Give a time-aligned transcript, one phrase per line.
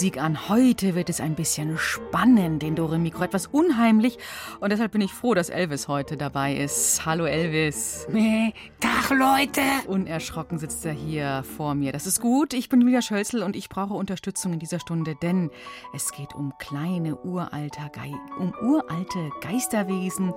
[0.00, 0.48] Musik an.
[0.48, 4.16] Heute wird es ein bisschen spannend in Dore Mikro, etwas unheimlich.
[4.58, 7.04] Und deshalb bin ich froh, dass Elvis heute dabei ist.
[7.04, 8.06] Hallo Elvis.
[8.10, 9.60] Nee, Tag, Leute.
[9.88, 11.92] Unerschrocken sitzt er hier vor mir.
[11.92, 12.54] Das ist gut.
[12.54, 15.50] Ich bin Julia Schölzel und ich brauche Unterstützung in dieser Stunde, denn
[15.92, 20.32] es geht um kleine, uralte, Gei um uralte Geisterwesen,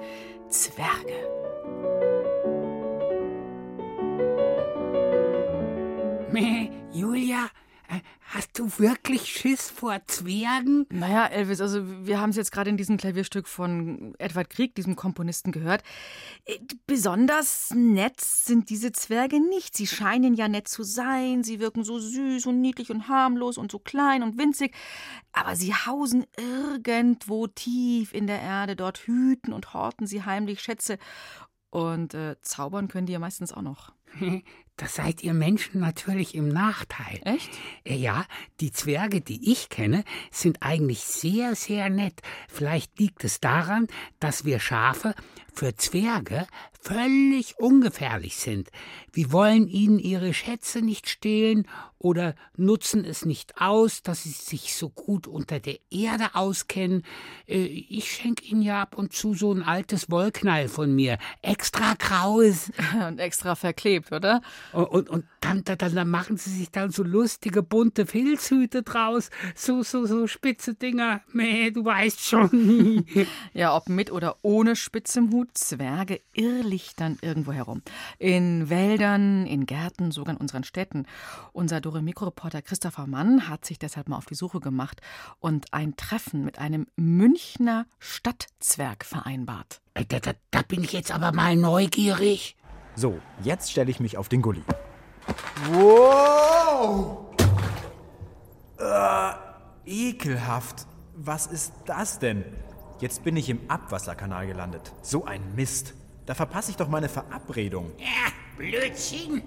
[0.50, 0.90] Zwerge.
[6.34, 7.48] Nee, Julia,
[8.22, 10.86] hast du wirklich Schiss vor Zwergen?
[10.90, 14.96] Naja, Elvis, also wir haben es jetzt gerade in diesem Klavierstück von Edward Grieg, diesem
[14.96, 15.84] Komponisten, gehört.
[16.46, 19.76] Äh, Besonders nett sind diese Zwerge nicht.
[19.76, 23.72] Sie scheinen ja nett zu sein, sie wirken so süß und niedlich und harmlos und
[23.72, 24.74] so klein und winzig.
[25.32, 28.76] Aber sie hausen irgendwo tief in der Erde.
[28.76, 30.98] Dort hüten und horten sie heimlich Schätze.
[31.70, 33.94] Und äh, zaubern können die ja meistens auch noch.
[34.76, 37.20] Das seid ihr Menschen natürlich im Nachteil.
[37.26, 37.50] Echt?
[37.84, 38.26] Äh, Ja,
[38.60, 42.22] die Zwerge, die ich kenne, sind eigentlich sehr, sehr nett.
[42.50, 43.88] Vielleicht liegt es daran,
[44.20, 45.14] dass wir Schafe
[45.54, 46.48] für Zwerge
[46.82, 48.70] völlig ungefährlich sind.
[49.14, 51.66] Wir wollen ihnen ihre Schätze nicht stehlen
[51.98, 57.04] oder nutzen es nicht aus, dass sie sich so gut unter der Erde auskennen.
[57.48, 61.18] Äh, Ich schenke ihnen ja ab und zu so ein altes Wollknall von mir.
[61.42, 62.72] Extra graues.
[63.08, 64.42] Und extra verklebt, oder?
[64.74, 69.30] Und, und, und dann, dann, dann machen sie sich dann so lustige bunte Filzhüte draus.
[69.56, 71.22] So, so, so spitze Dinger.
[71.32, 73.06] Meh, du weißt schon.
[73.54, 77.82] Ja, ob mit oder ohne spitzem Hut, Zwerge irrlichtern irgendwo herum.
[78.20, 81.06] In Wäldern, in Gärten, sogar in unseren Städten.
[81.52, 85.02] Unser Dore-Mikro-Reporter Christopher Mann hat sich deshalb mal auf die Suche gemacht
[85.40, 89.82] und ein Treffen mit einem Münchner Stadtzwerg vereinbart.
[89.94, 92.56] Äh, da, da, da bin ich jetzt aber mal neugierig.
[92.96, 94.64] So, jetzt stelle ich mich auf den Gully.
[95.72, 97.36] Wow!
[98.78, 99.32] Äh,
[99.86, 100.88] ekelhaft.
[101.16, 102.44] Was ist das denn?
[103.04, 104.94] Jetzt bin ich im Abwasserkanal gelandet.
[105.02, 105.94] So ein Mist.
[106.26, 107.92] Da verpasse ich doch meine Verabredung.
[107.98, 109.42] Ja, Blödsinn.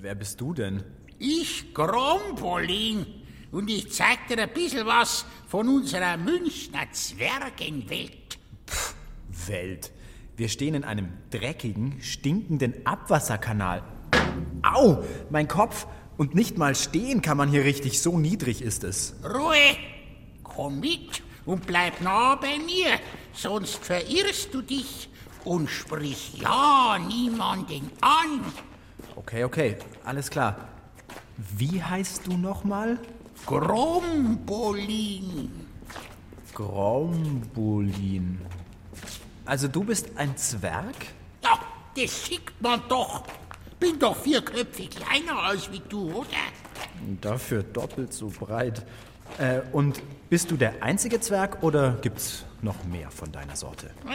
[0.00, 0.82] Wer bist du denn?
[1.18, 3.04] Ich Grompolin.
[3.50, 8.38] Und ich zeig dir ein bisschen was von unserer Münchner Zwergenwelt.
[9.28, 9.92] Welt.
[10.38, 13.82] Wir stehen in einem dreckigen, stinkenden Abwasserkanal.
[14.62, 15.86] Au, mein Kopf.
[16.16, 19.14] Und nicht mal stehen kann man hier richtig, so niedrig ist es.
[19.22, 19.76] Ruhe.
[20.42, 22.98] Komm mit und bleib nah bei mir,
[23.32, 25.08] sonst verirrst du dich
[25.44, 28.40] und sprich ja niemanden an.
[29.16, 30.68] Okay, okay, alles klar.
[31.36, 32.98] Wie heißt du nochmal?
[33.46, 34.30] Grompolin.
[36.54, 38.40] Grombulin.
[39.44, 40.94] Also du bist ein Zwerg?
[41.42, 41.58] Ja,
[41.96, 43.24] das sieht man doch.
[43.80, 46.28] Bin doch vier Köpfe kleiner als wie du, oder?
[47.20, 48.86] Dafür doppelt so breit.
[49.38, 53.90] Äh, und bist du der einzige Zwerg oder gibt's noch mehr von deiner Sorte?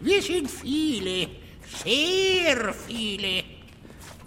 [0.00, 1.28] Wir sind viele,
[1.84, 3.44] sehr viele.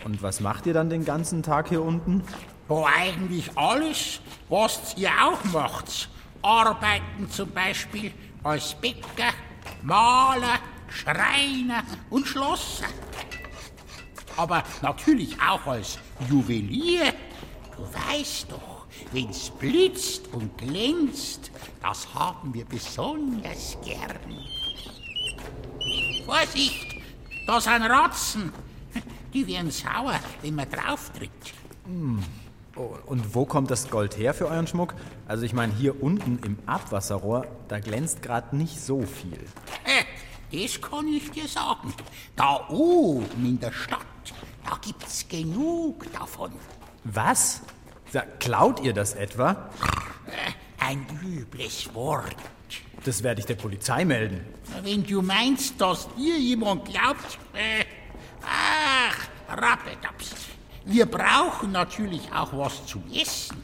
[0.03, 2.23] Und was macht ihr dann den ganzen Tag hier unten?
[2.67, 6.09] Wo eigentlich alles, was ihr auch macht.
[6.41, 8.11] Arbeiten zum Beispiel
[8.43, 9.33] als Bäcker,
[9.83, 10.59] Maler,
[10.89, 12.85] Schreiner und Schlosser.
[14.37, 17.13] Aber natürlich auch als Juwelier.
[17.81, 21.49] Du weißt doch, wenn's blitzt und glänzt,
[21.81, 24.19] das haben wir besonders gern.
[26.25, 26.97] Vorsicht,
[27.47, 28.53] da sind Ratzen.
[29.33, 31.31] Die werden sauer, wenn man drauf tritt.
[32.75, 34.93] Oh, und wo kommt das Gold her für euren Schmuck?
[35.27, 39.39] Also ich meine, hier unten im Abwasserrohr, da glänzt gerade nicht so viel.
[39.85, 40.03] Äh,
[40.65, 41.93] Das kann ich dir sagen.
[42.35, 44.05] Da oben in der Stadt,
[44.65, 46.51] da gibt's genug davon.
[47.03, 47.61] Was?
[48.39, 49.69] Klaut ihr das etwa?
[50.79, 52.35] Ein übles Wort.
[53.03, 54.41] Das werde ich der Polizei melden.
[54.83, 57.85] Wenn du meinst, dass dir jemand glaubt, äh,
[58.43, 60.35] ah, Rappetaps.
[60.85, 63.63] Wir brauchen natürlich auch was zu essen.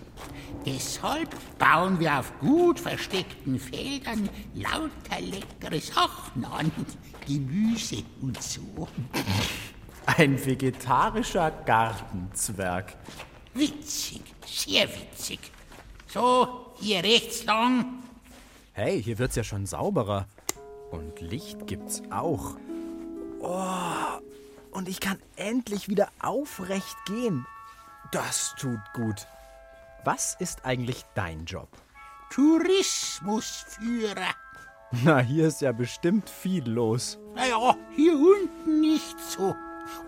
[0.65, 6.71] Deshalb bauen wir auf gut versteckten Feldern lauter leckere Sachen an.
[7.25, 8.87] Gemüse und so.
[10.05, 12.95] Ein vegetarischer Gartenzwerg.
[13.57, 15.39] Witzig, sehr witzig.
[16.07, 18.03] So, hier rechts lang.
[18.73, 20.27] Hey, hier wird's ja schon sauberer.
[20.91, 22.55] Und Licht gibt's auch.
[23.39, 24.19] Oh,
[24.71, 27.47] und ich kann endlich wieder aufrecht gehen.
[28.11, 29.25] Das tut gut.
[30.03, 31.69] Was ist eigentlich dein Job?
[32.29, 34.35] Tourismusführer.
[35.03, 37.17] Na, hier ist ja bestimmt viel los.
[37.33, 39.55] Naja, hier unten nicht so.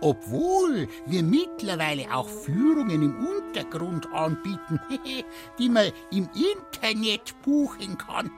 [0.02, 4.80] Obwohl wir mittlerweile auch Führungen im Untergrund anbieten,
[5.60, 8.32] die man im Internet buchen kann.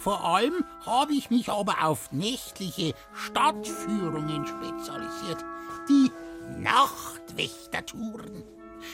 [0.00, 5.44] Vor allem habe ich mich aber auf nächtliche Stadtführungen spezialisiert.
[5.88, 6.10] Die
[6.58, 8.44] Nachtwächtertouren.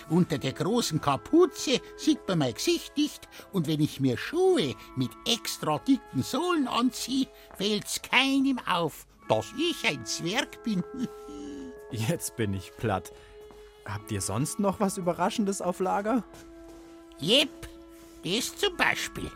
[0.09, 5.11] Unter der großen Kapuze sieht man mein Gesicht nicht und wenn ich mir Schuhe mit
[5.27, 10.83] extra dicken Sohlen anziehe, fällt's keinem auf, dass ich ein Zwerg bin.
[11.93, 13.13] Jetzt bin ich platt.
[13.85, 16.25] Habt ihr sonst noch was Überraschendes auf Lager?
[17.19, 17.69] Jep,
[18.25, 19.31] das zum Beispiel.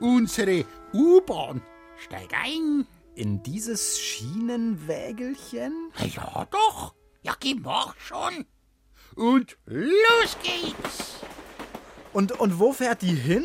[0.00, 1.62] Unsere U-Bahn.
[1.98, 2.86] Steig ein.
[3.14, 5.92] In dieses Schienenwägelchen?
[5.98, 6.94] Na Ja, doch.
[7.22, 8.46] Ja, geh, mach schon.
[9.14, 11.16] Und los geht's.
[12.12, 13.44] Und, und wo fährt die hin?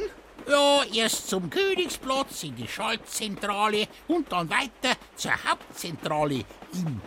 [0.50, 7.01] Ja, erst zum Königsplatz in die Schaltzentrale und dann weiter zur Hauptzentrale im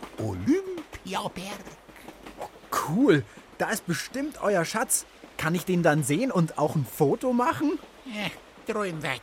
[1.16, 1.64] Olympiaberg.
[2.88, 3.24] Cool,
[3.58, 5.06] da ist bestimmt euer Schatz.
[5.36, 7.78] Kann ich den dann sehen und auch ein Foto machen?
[8.04, 8.30] Ja,
[8.72, 9.20] träum weiter.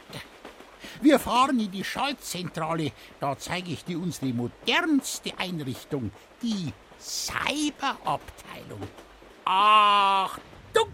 [1.02, 2.92] Wir fahren in die Schaltzentrale.
[3.20, 6.12] Da zeige ich dir unsere modernste Einrichtung,
[6.42, 8.88] die Cyberabteilung.
[9.46, 10.92] Achtung!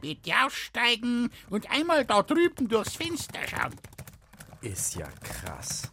[0.00, 3.74] Bitte aussteigen und einmal da drüben durchs Fenster schauen.
[4.60, 5.90] Ist ja krass.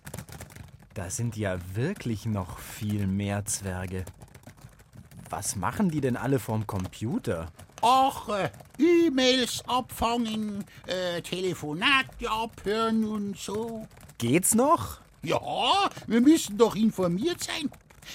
[0.95, 4.05] Da sind ja wirklich noch viel mehr Zwerge.
[5.29, 7.51] Was machen die denn alle vorm Computer?
[7.81, 8.49] Ach, äh,
[8.79, 13.85] E-Mails abfangen, äh, Telefonate abhören und so.
[14.17, 14.99] Geht's noch?
[15.21, 15.41] Ja,
[16.07, 17.69] wir müssen doch informiert sein.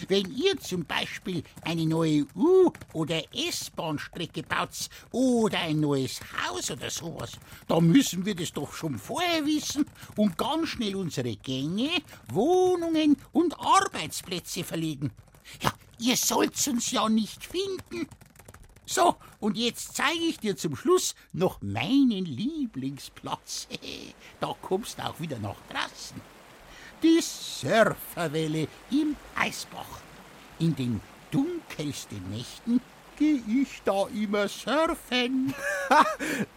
[0.09, 6.91] Wenn ihr zum Beispiel eine neue U- oder S-Bahn-Strecke baut oder ein neues Haus oder
[6.91, 7.33] sowas,
[7.69, 11.91] dann müssen wir das doch schon vorher wissen und ganz schnell unsere Gänge,
[12.29, 15.11] Wohnungen und Arbeitsplätze verlegen.
[15.63, 18.09] Ja, ihr sollt's uns ja nicht finden.
[18.87, 23.69] So, und jetzt zeige ich dir zum Schluss noch meinen Lieblingsplatz.
[24.41, 26.21] Da kommst du auch wieder nach draußen.
[27.03, 30.01] Die Surferwelle im Eisbach.
[30.59, 31.01] In den
[31.31, 32.81] dunkelsten Nächten
[33.17, 35.55] gehe ich da immer surfen.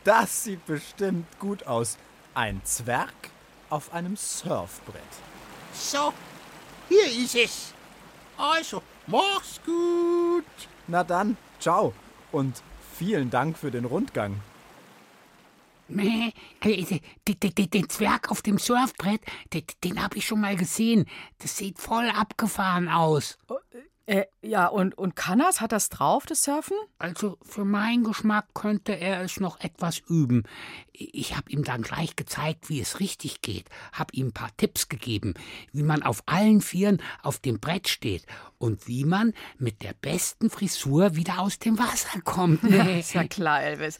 [0.03, 1.97] Das sieht bestimmt gut aus.
[2.33, 3.13] Ein Zwerg
[3.69, 5.01] auf einem Surfbrett.
[5.73, 6.13] So,
[6.89, 7.73] hier ist es.
[8.37, 10.45] Also, mach's gut.
[10.87, 11.93] Na dann, ciao
[12.31, 12.61] und
[12.97, 14.41] vielen Dank für den Rundgang.
[15.99, 16.31] Äh,
[17.27, 19.21] d- Den Zwerg auf dem Surfbrett,
[19.53, 21.05] d- den habe ich schon mal gesehen.
[21.39, 23.37] Das sieht voll abgefahren aus.
[24.05, 25.61] Äh, ja, und, und kann er's?
[25.61, 26.75] Hat das drauf, das Surfen?
[26.97, 30.43] Also für meinen Geschmack könnte er es noch etwas üben.
[30.91, 34.89] Ich habe ihm dann gleich gezeigt, wie es richtig geht, habe ihm ein paar Tipps
[34.89, 35.35] gegeben,
[35.71, 38.25] wie man auf allen Vieren auf dem Brett steht
[38.57, 42.61] und wie man mit der besten Frisur wieder aus dem Wasser kommt.
[42.99, 43.99] Ist ja klar, Elvis.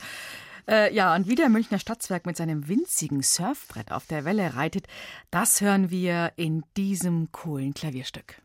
[0.67, 4.87] Äh, ja, und wie der Münchner Stadtzwerg mit seinem winzigen Surfbrett auf der Welle reitet,
[5.31, 8.41] das hören wir in diesem coolen Klavierstück.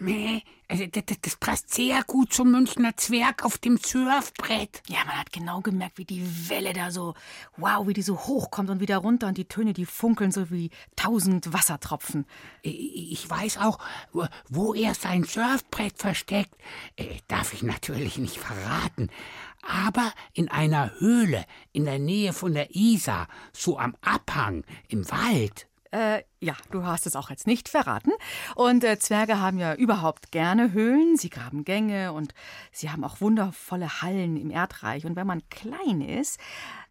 [0.00, 4.82] Meh, also das, passt sehr gut zum Münchner Zwerg auf dem Surfbrett.
[4.88, 7.14] Ja, man hat genau gemerkt, wie die Welle da so,
[7.58, 10.70] wow, wie die so hochkommt und wieder runter und die Töne, die funkeln so wie
[10.96, 12.24] tausend Wassertropfen.
[12.62, 13.78] Ich weiß auch,
[14.12, 16.54] wo- wo er sein Surfbrett versteckt.
[16.96, 19.10] Äh, Darf ich natürlich nicht verraten.
[19.62, 25.66] Aber in einer Höhle in der Nähe von der Isar, so am Abhang, im Wald.
[25.92, 28.12] Äh, ja, du hast es auch jetzt nicht verraten.
[28.54, 31.16] Und äh, Zwerge haben ja überhaupt gerne Höhlen.
[31.16, 32.32] Sie graben Gänge und
[32.70, 35.04] sie haben auch wundervolle Hallen im Erdreich.
[35.04, 36.38] Und wenn man klein ist,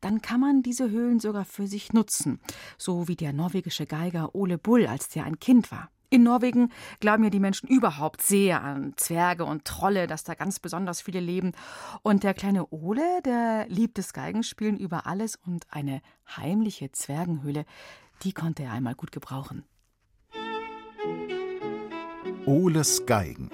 [0.01, 2.41] dann kann man diese Höhlen sogar für sich nutzen.
[2.77, 5.89] So wie der norwegische Geiger Ole Bull, als der ein Kind war.
[6.11, 10.59] In Norwegen glauben ja die Menschen überhaupt sehr an Zwerge und Trolle, dass da ganz
[10.59, 11.51] besonders viele leben.
[12.01, 16.01] Und der kleine Ole, der liebt das Geigenspielen über alles und eine
[16.35, 17.63] heimliche Zwergenhöhle,
[18.23, 19.65] die konnte er einmal gut gebrauchen.
[22.45, 23.49] Oles Geigen.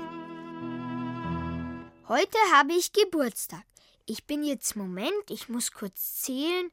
[2.07, 3.63] Heute habe ich Geburtstag.
[4.05, 6.69] Ich bin jetzt, Moment, ich muss kurz zählen.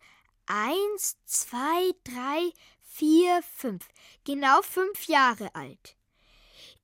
[0.47, 3.89] Eins, zwei, drei, vier, fünf.
[4.25, 5.97] Genau fünf Jahre alt.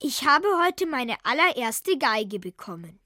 [0.00, 2.98] Ich habe heute meine allererste Geige bekommen.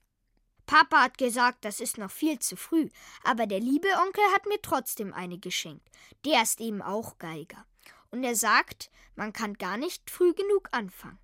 [0.65, 2.89] Papa hat gesagt, das ist noch viel zu früh,
[3.23, 5.87] aber der liebe Onkel hat mir trotzdem eine geschenkt.
[6.23, 7.65] Der ist eben auch Geiger.
[8.13, 11.17] Und er sagt, man kann gar nicht früh genug anfangen.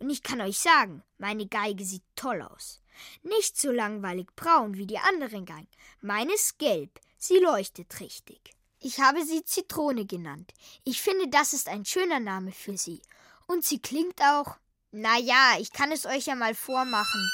[0.00, 2.82] Und ich kann euch sagen, meine Geige sieht toll aus.
[3.22, 5.68] Nicht so langweilig braun wie die anderen Geigen.
[6.00, 8.40] Meine ist gelb, sie leuchtet richtig.
[8.80, 10.52] Ich habe sie Zitrone genannt.
[10.82, 13.02] Ich finde, das ist ein schöner Name für sie.
[13.46, 14.56] Und sie klingt auch.
[14.90, 17.30] Na ja, ich kann es euch ja mal vormachen.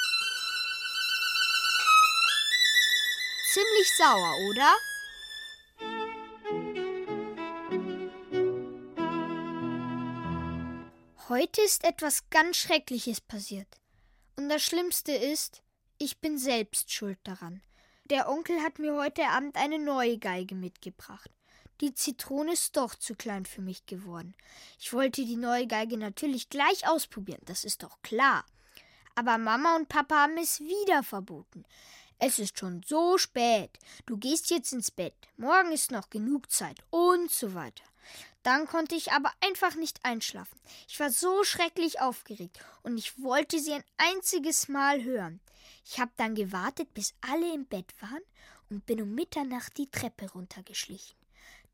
[3.54, 4.76] Ziemlich sauer, oder?
[11.28, 13.68] Heute ist etwas ganz Schreckliches passiert.
[14.36, 15.62] Und das Schlimmste ist,
[15.98, 17.60] ich bin selbst schuld daran.
[18.08, 21.30] Der Onkel hat mir heute Abend eine neue Geige mitgebracht.
[21.82, 24.34] Die Zitrone ist doch zu klein für mich geworden.
[24.80, 28.46] Ich wollte die neue Geige natürlich gleich ausprobieren, das ist doch klar.
[29.14, 31.64] Aber Mama und Papa haben es wieder verboten.
[32.18, 33.78] Es ist schon so spät.
[34.06, 35.28] Du gehst jetzt ins Bett.
[35.36, 37.84] Morgen ist noch genug Zeit und so weiter.
[38.48, 40.58] Dann konnte ich aber einfach nicht einschlafen.
[40.88, 45.40] Ich war so schrecklich aufgeregt und ich wollte sie ein einziges Mal hören.
[45.84, 48.22] Ich habe dann gewartet, bis alle im Bett waren
[48.70, 51.14] und bin um Mitternacht die Treppe runtergeschlichen.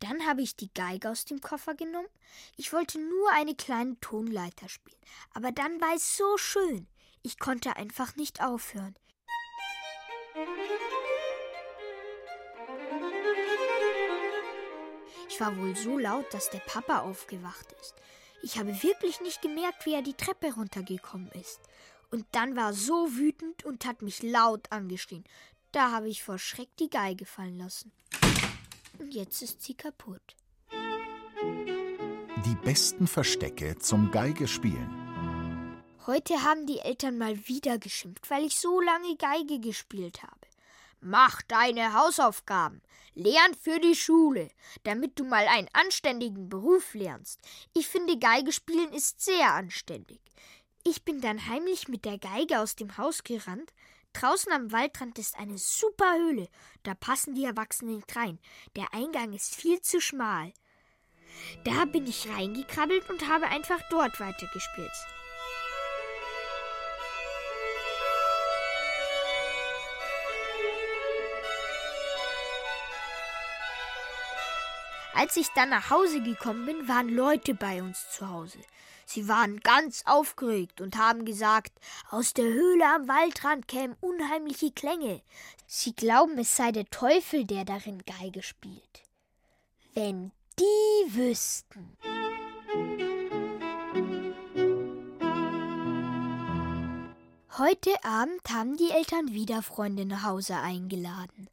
[0.00, 2.08] Dann habe ich die Geige aus dem Koffer genommen.
[2.56, 4.98] Ich wollte nur eine kleine Tonleiter spielen,
[5.32, 6.88] aber dann war es so schön.
[7.22, 8.96] Ich konnte einfach nicht aufhören.
[15.34, 17.96] Ich war wohl so laut, dass der Papa aufgewacht ist.
[18.40, 21.58] Ich habe wirklich nicht gemerkt, wie er die Treppe runtergekommen ist.
[22.12, 25.24] Und dann war er so wütend und hat mich laut angeschrien.
[25.72, 27.90] Da habe ich vor Schreck die Geige fallen lassen.
[29.00, 30.36] Und jetzt ist sie kaputt.
[30.70, 35.82] Die besten Verstecke zum Geigespielen.
[36.06, 40.43] Heute haben die Eltern mal wieder geschimpft, weil ich so lange Geige gespielt habe.
[41.06, 42.80] Mach deine Hausaufgaben.
[43.12, 44.48] Lern für die Schule,
[44.84, 47.40] damit du mal einen anständigen Beruf lernst.
[47.74, 50.18] Ich finde, Geige spielen ist sehr anständig.
[50.82, 53.74] Ich bin dann heimlich mit der Geige aus dem Haus gerannt.
[54.14, 56.48] Draußen am Waldrand ist eine super Höhle.
[56.84, 58.38] Da passen die Erwachsenen nicht rein.
[58.74, 60.54] Der Eingang ist viel zu schmal.
[61.64, 64.90] Da bin ich reingekrabbelt und habe einfach dort weitergespielt.
[75.16, 78.58] Als ich dann nach Hause gekommen bin, waren Leute bei uns zu Hause.
[79.06, 81.72] Sie waren ganz aufgeregt und haben gesagt,
[82.10, 85.22] aus der Höhle am Waldrand kämen unheimliche Klänge.
[85.66, 89.02] Sie glauben, es sei der Teufel, der darin Geige spielt.
[89.94, 91.96] Wenn die wüssten.
[97.56, 101.48] Heute Abend haben die Eltern wieder Freunde nach Hause eingeladen.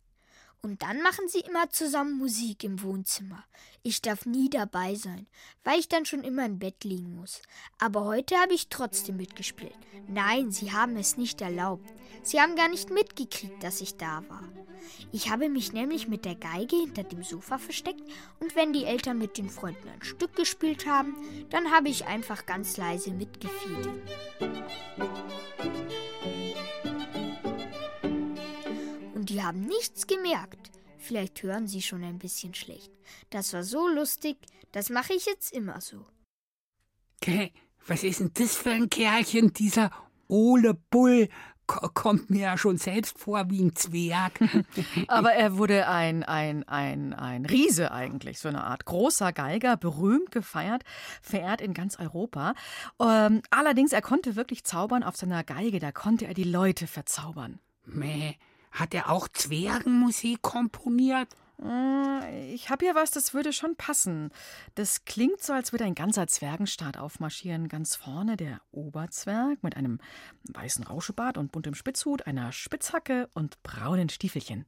[0.63, 3.43] Und dann machen sie immer zusammen Musik im Wohnzimmer.
[3.81, 5.25] Ich darf nie dabei sein,
[5.63, 7.41] weil ich dann schon immer im Bett liegen muss.
[7.79, 9.75] Aber heute habe ich trotzdem mitgespielt.
[10.07, 11.91] Nein, sie haben es nicht erlaubt.
[12.21, 14.47] Sie haben gar nicht mitgekriegt, dass ich da war.
[15.11, 18.03] Ich habe mich nämlich mit der Geige hinter dem Sofa versteckt
[18.39, 21.15] und wenn die Eltern mit den Freunden ein Stück gespielt haben,
[21.49, 23.89] dann habe ich einfach ganz leise mitgefiedelt.
[29.41, 30.69] Die haben nichts gemerkt.
[30.99, 32.91] Vielleicht hören sie schon ein bisschen schlecht.
[33.31, 34.37] Das war so lustig,
[34.71, 36.05] das mache ich jetzt immer so.
[37.19, 37.51] Okay,
[37.87, 39.89] was ist denn das für ein Kerlchen, dieser
[40.27, 41.27] Ole Bull?
[41.65, 44.39] Ko- Kommt mir ja schon selbst vor wie ein Zwerg.
[45.07, 50.29] Aber er wurde ein, ein, ein, ein Riese eigentlich, so eine Art großer Geiger, berühmt
[50.29, 50.83] gefeiert,
[51.23, 52.53] verehrt in ganz Europa.
[53.01, 57.57] Ähm, allerdings, er konnte wirklich zaubern auf seiner Geige, da konnte er die Leute verzaubern.
[57.85, 58.35] Mäh,
[58.71, 61.27] hat er auch Zwergenmusik komponiert?
[61.63, 64.31] Äh, Ich habe hier was, das würde schon passen.
[64.75, 67.67] Das klingt so, als würde ein ganzer Zwergenstaat aufmarschieren.
[67.67, 69.99] Ganz vorne der Oberzwerg mit einem
[70.53, 74.65] weißen Rauschebart und buntem Spitzhut, einer Spitzhacke und braunen Stiefelchen.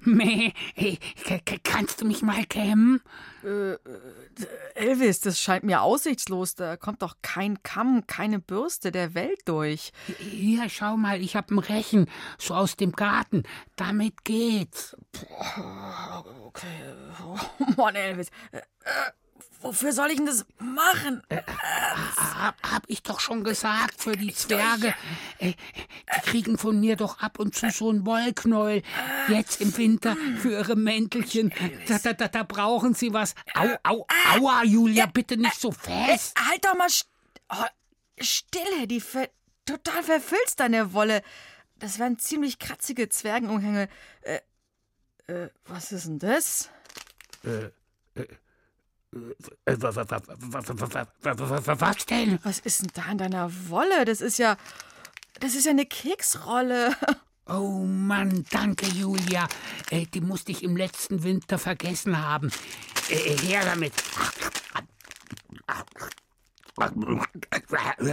[0.00, 3.00] Meh, äh, k- kannst du mich mal kämmen?
[4.74, 6.54] Elvis, das scheint mir aussichtslos.
[6.54, 9.92] Da kommt doch kein Kamm, keine Bürste der Welt durch.
[10.18, 13.42] Hier, schau mal, ich hab 'n Rechen, so aus dem Garten.
[13.76, 14.96] Damit geht's.
[16.46, 16.66] Okay.
[17.24, 17.36] Oh
[17.76, 18.28] Mann, Elvis.
[18.52, 18.62] Äh, äh,
[19.64, 21.22] wofür soll ich denn das machen?
[22.16, 24.94] Hab, hab ich doch schon gesagt, für die Zwerge.
[25.38, 25.54] Äh,
[26.16, 28.82] die kriegen von mir doch ab und zu so ein Wollknäuel.
[29.28, 31.52] Jetzt im Winter für ihre Mäntelchen.
[31.88, 33.34] Da, da, da, da brauchen sie was.
[33.54, 36.38] Au, au, aua, Julia, bitte nicht so fest.
[36.38, 37.08] Halt doch mal st
[37.50, 37.64] oh,
[38.20, 39.28] Stille, die ver
[39.66, 41.22] total verfilzt deine Wolle.
[41.76, 43.88] Das wären ziemlich kratzige Zwergenumhänge.
[44.22, 44.40] Äh,
[45.26, 46.70] äh, was ist denn das?
[47.42, 47.70] Äh,
[48.14, 48.24] wa-
[49.66, 49.96] Was
[52.06, 52.38] denn?
[52.42, 54.04] Was ist denn da in deiner Wolle?
[54.04, 54.56] Das ist ja.
[55.40, 56.94] Das ist ja eine Keksrolle.
[57.46, 59.46] Oh Mann, danke, Julia.
[59.90, 62.50] Äh, die musste ich im letzten Winter vergessen haben.
[63.10, 63.92] Äh, her damit.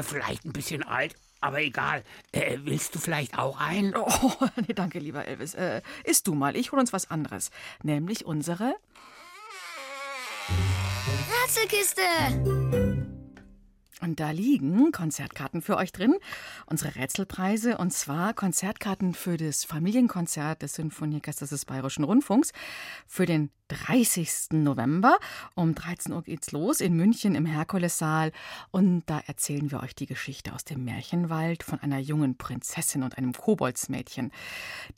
[0.04, 2.04] Vielleicht ein bisschen alt, aber egal.
[2.34, 3.96] Äh, willst du vielleicht auch ein?
[3.96, 4.34] Oh,
[4.68, 5.54] nee, danke, lieber Elvis.
[5.54, 7.52] Äh, isst du mal, ich hol uns was anderes.
[7.84, 8.76] Nämlich unsere.
[11.52, 12.02] sıkıştı.
[14.02, 16.16] Und da liegen Konzertkarten für euch drin,
[16.66, 22.52] unsere Rätselpreise, und zwar Konzertkarten für das Familienkonzert des Sinfonieorchesters des Bayerischen Rundfunks
[23.08, 24.52] für den 30.
[24.52, 25.18] November.
[25.56, 28.32] Um 13 Uhr geht's los in München im Herkulessaal.
[28.72, 33.18] Und da erzählen wir euch die Geschichte aus dem Märchenwald von einer jungen Prinzessin und
[33.18, 34.32] einem Koboldsmädchen.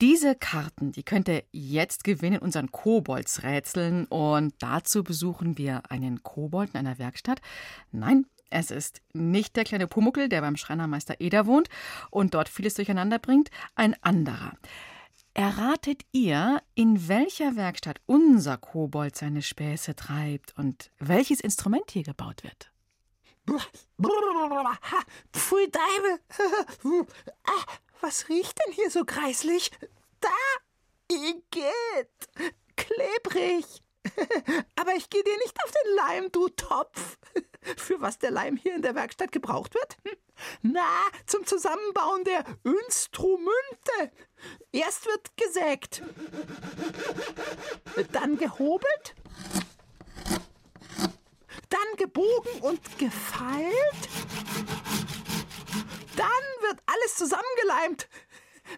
[0.01, 4.05] Diese Karten, die könnt ihr jetzt gewinnen in unseren Koboldsrätseln.
[4.05, 7.41] Und dazu besuchen wir einen Kobold in einer Werkstatt.
[7.91, 11.69] Nein, es ist nicht der kleine Pumuckel, der beim Schreinermeister Eder wohnt
[12.11, 14.53] und dort vieles durcheinander bringt, ein anderer.
[15.33, 22.43] Erratet ihr, in welcher Werkstatt unser Kobold seine Späße treibt und welches Instrument hier gebaut
[22.43, 22.71] wird?
[25.33, 27.07] Pfui Deibel.
[27.45, 29.71] Ah, Was riecht denn hier so kreislich?
[30.19, 30.29] Da!
[31.11, 32.53] Igitt!
[32.75, 33.65] Klebrig!
[34.75, 37.17] Aber ich gehe dir nicht auf den Leim, du Topf!
[37.77, 39.97] Für was der Leim hier in der Werkstatt gebraucht wird?
[40.03, 40.17] Hm?
[40.61, 40.89] Na,
[41.25, 44.11] zum Zusammenbauen der Instrumente.
[44.71, 46.01] Erst wird gesägt,
[48.11, 49.15] dann gehobelt,
[51.69, 54.09] dann gebogen und gefeilt.
[56.17, 56.27] Dann
[56.61, 58.07] wird alles zusammengeleimt.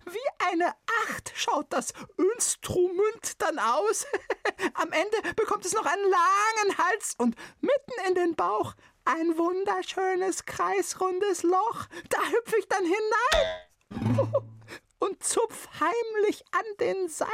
[0.05, 0.73] Wie eine
[1.07, 4.05] Acht schaut das Instrument dann aus.
[4.75, 8.73] Am Ende bekommt es noch einen langen Hals und mitten in den Bauch
[9.05, 11.85] ein wunderschönes kreisrundes Loch.
[12.09, 14.31] Da hüpfe ich dann hinein
[14.99, 17.31] und zupf heimlich an den Seiten.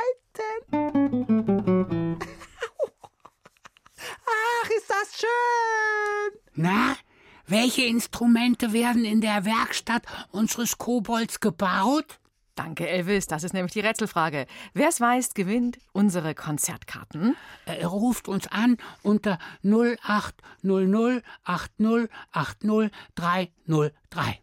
[4.26, 6.40] Ach, ist das schön!
[6.54, 6.98] Na,
[7.46, 12.20] welche Instrumente werden in der Werkstatt unseres Kobolds gebaut?
[12.64, 13.26] Danke, Elvis.
[13.26, 14.46] Das ist nämlich die Rätselfrage.
[14.76, 17.36] Wer es weiß, gewinnt unsere Konzertkarten.
[17.66, 24.42] Er ruft uns an unter 0800 80 80 303.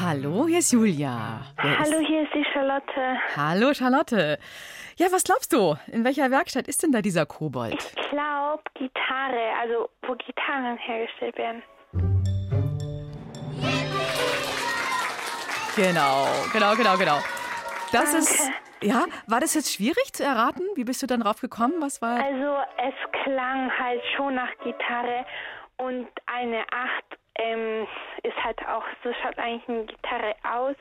[0.00, 1.42] Hallo, hier ist Julia.
[1.62, 2.06] Wer Hallo, Ist?
[2.08, 3.16] hier ist die Charlotte.
[3.36, 4.38] Hallo, Charlotte.
[4.96, 5.76] Ja, was glaubst du?
[5.92, 7.74] In welcher Werkstatt ist denn da dieser Kobold?
[7.74, 11.62] Ich glaube Gitarre, also wo Gitarren hergestellt werden.
[15.76, 17.18] Genau, genau, genau, genau.
[17.92, 18.18] Das Danke.
[18.18, 18.50] ist.
[18.82, 20.62] Ja, war das jetzt schwierig zu erraten?
[20.74, 21.74] Wie bist du dann drauf gekommen?
[21.80, 22.22] Was war.
[22.22, 25.24] Also es klang halt schon nach Gitarre
[25.78, 27.86] und eine Acht ähm,
[28.22, 30.76] ist halt auch, so schaut eigentlich eine Gitarre aus.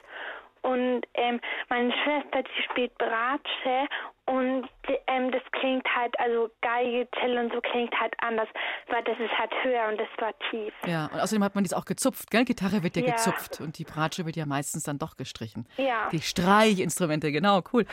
[0.61, 3.85] Und ähm, meine Schwester, die spielt Bratsche
[4.27, 4.69] Und
[5.07, 8.47] ähm, das klingt halt, also Geige, Cello und so klingt halt anders,
[8.87, 10.73] weil das ist halt höher und das war tief.
[10.87, 12.45] Ja, und außerdem hat man dies auch gezupft, gell?
[12.45, 13.11] Gitarre wird ja, Ja.
[13.11, 15.67] gezupft und die Bratsche wird ja meistens dann doch gestrichen.
[15.75, 16.07] Ja.
[16.13, 17.85] Die Streichinstrumente, genau, cool.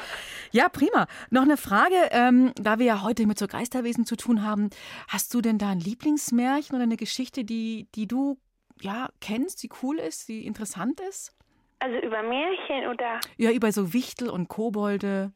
[0.52, 1.08] Ja, prima.
[1.30, 4.70] Noch eine Frage, ähm, da wir ja heute mit so Geisterwesen zu tun haben,
[5.08, 8.38] hast du denn da ein Lieblingsmärchen oder eine Geschichte, die, die du
[8.80, 11.34] ja kennst, die cool ist, die interessant ist?
[11.78, 13.20] Also über Märchen oder?
[13.36, 15.32] Ja, über so Wichtel und Kobolde.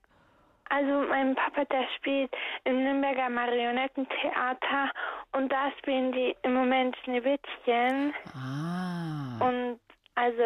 [0.70, 2.32] Also mein Papa, der spielt
[2.64, 4.90] im Nürnberger Marionettentheater
[5.32, 8.14] und da spielen die im Moment Schneewittchen.
[8.34, 9.46] Ah.
[9.46, 9.80] Und
[10.14, 10.42] also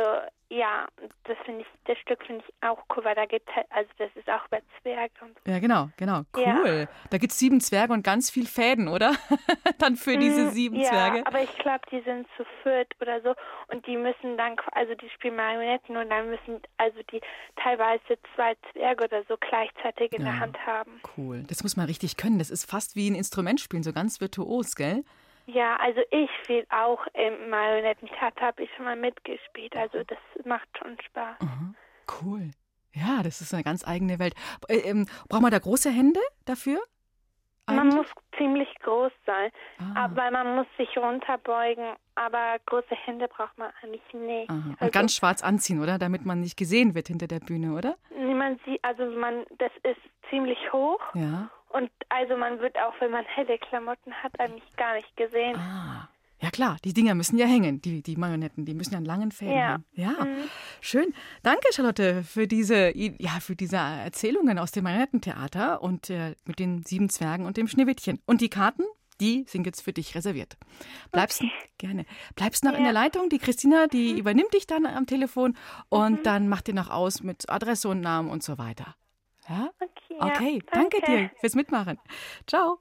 [0.51, 0.87] ja,
[1.25, 4.11] das finde ich, das Stück finde ich auch cool, weil da gibt halt, also das
[4.15, 5.51] ist auch über Zwerge und so.
[5.51, 6.23] Ja, genau, genau.
[6.37, 6.57] Ja.
[6.65, 6.89] Cool.
[7.11, 9.13] Da gibt es sieben Zwerge und ganz viel Fäden, oder?
[9.79, 11.27] dann für diese Mm, sieben ja, Zwerge.
[11.27, 13.35] aber ich glaube, die sind zu viert oder so
[13.69, 17.21] und die müssen dann, also die spielen Marionetten und dann müssen also die
[17.63, 20.33] teilweise zwei Zwerge oder so gleichzeitig in Ja.
[20.33, 21.01] der Hand haben.
[21.17, 21.45] Cool.
[21.49, 22.39] Das muss man richtig können.
[22.39, 25.05] Das ist fast wie ein Instrument spielen, so ganz virtuos, gell?
[25.51, 30.69] Ja, also ich spiele auch im Marionettentheater, habe ich schon mal mitgespielt, also das macht
[30.77, 31.39] schon Spaß.
[31.41, 31.75] Mhm.
[32.23, 32.51] Cool.
[32.93, 34.35] Ja, das ist eine ganz eigene Welt.
[34.69, 36.81] Äh, ähm, braucht man da große Hände dafür?
[37.67, 37.95] Man Eigentlich?
[37.97, 38.07] muss
[38.39, 40.05] ziemlich groß sein, Ah.
[40.05, 44.49] aber man muss sich runterbeugen, aber große Hände braucht man eigentlich nicht.
[44.51, 44.57] Aha.
[44.69, 45.99] Und Also, ganz schwarz anziehen, oder?
[45.99, 47.97] Damit man nicht gesehen wird hinter der Bühne, oder?
[48.19, 51.51] niemand sieht, also man, das ist ziemlich hoch Ja.
[51.71, 55.57] Und also man wird auch, wenn man helle Klamotten hat, eigentlich gar nicht gesehen.
[55.57, 56.09] Ah.
[56.41, 59.33] Ja klar, die Dinger müssen ja hängen, die, die Marionetten, die müssen ja einen langen
[59.33, 59.69] Fäden Ja.
[59.73, 59.85] haben.
[59.95, 60.37] Ja, Mhm.
[60.81, 61.13] schön.
[61.43, 66.85] Danke, Charlotte, für diese, ja, für diese Erzählungen aus dem Marionettentheater und äh, mit den
[66.85, 68.21] sieben Zwergen und dem Schneewittchen.
[68.25, 68.85] Und die Karten,
[69.21, 70.57] die sind jetzt für dich reserviert.
[71.11, 71.43] Bleibst
[71.77, 72.05] gerne.
[72.37, 73.29] Bleibst noch in der Leitung.
[73.31, 74.19] Die Christina, die Mhm.
[74.21, 75.57] übernimmt dich dann am Telefon
[75.89, 78.95] und dann macht dir noch aus mit Adresse und Namen und so weiter.
[79.49, 79.71] Ja?
[79.81, 81.99] Okay, ja, Okay, danke dir fürs Mitmachen.
[82.47, 82.81] Ciao.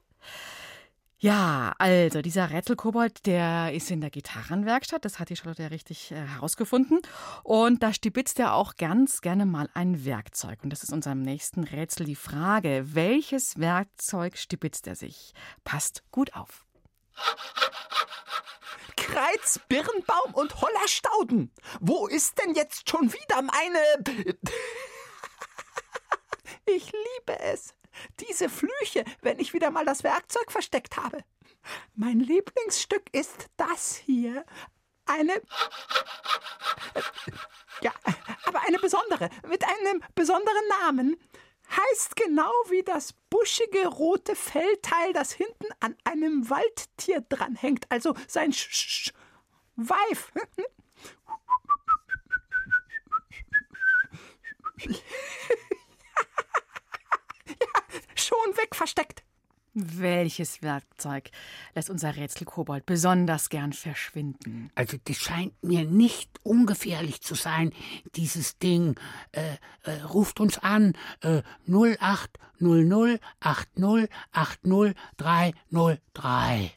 [1.20, 6.12] Ja, also dieser Rätselkobold, der ist in der Gitarrenwerkstatt, das hat die Charlotte ja richtig
[6.12, 7.00] äh, herausgefunden.
[7.42, 10.60] Und da stibitzt er auch ganz gerne mal ein Werkzeug.
[10.62, 15.32] Und das ist unserem nächsten Rätsel die Frage, welches Werkzeug stibitzt er sich?
[15.64, 16.64] Passt gut auf.
[18.96, 21.50] Kreiz, Birnbaum und Hollerstauden.
[21.80, 24.34] Wo ist denn jetzt schon wieder meine...
[26.76, 27.74] Ich liebe es.
[28.20, 31.24] Diese Flüche, wenn ich wieder mal das Werkzeug versteckt habe.
[31.94, 34.44] Mein Lieblingsstück ist das hier.
[35.06, 35.40] Eine...
[37.80, 37.92] Ja,
[38.44, 41.16] aber eine besondere, mit einem besonderen Namen.
[41.70, 47.86] Heißt genau wie das buschige rote Fellteil, das hinten an einem Waldtier dranhängt.
[47.90, 49.12] Also sein Sch Sch
[49.76, 50.32] Weif.
[58.28, 59.22] schon weg versteckt.
[59.74, 61.30] Welches Werkzeug
[61.74, 64.70] lässt unser Rätselkobold besonders gern verschwinden?
[64.74, 67.72] Also das scheint mir nicht ungefährlich zu sein,
[68.16, 68.98] dieses Ding.
[69.32, 76.72] Äh, äh, ruft uns an äh, 0800 80 80 303.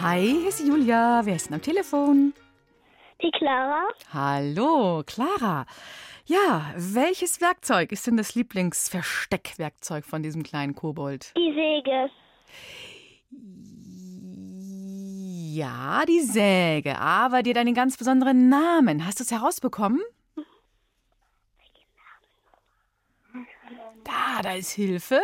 [0.00, 1.22] Hi, hier ist Julia.
[1.24, 2.32] Wer ist denn am Telefon?
[3.20, 3.88] Die Clara.
[4.12, 5.66] Hallo, Clara.
[6.26, 11.32] Ja, welches Werkzeug ist denn das Lieblingsversteckwerkzeug von diesem kleinen Kobold?
[11.36, 12.08] Die Säge.
[15.56, 19.04] Ja, die Säge, aber die hat einen ganz besonderen Namen.
[19.04, 20.00] Hast du es herausbekommen?
[24.08, 25.20] Da, da ist Hilfe.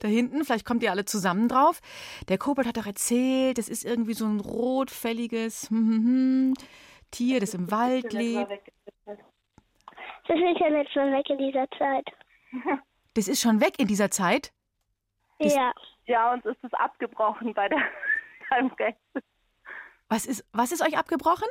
[0.00, 1.80] Da hinten, vielleicht kommt ihr alle zusammen drauf.
[2.28, 6.54] Der Kobold hat doch erzählt, das ist irgendwie so ein rotfälliges hm, hm, hm,
[7.10, 8.50] Tier, das im Wald lebt.
[9.06, 12.06] Das Internet schon weg in dieser Zeit.
[13.14, 14.52] Das ist schon weg in dieser Zeit.
[15.38, 15.72] Das- ja.
[16.06, 17.78] Ja, uns ist es abgebrochen bei der
[18.50, 18.96] beim Geld.
[20.08, 21.48] Was ist, was ist euch abgebrochen?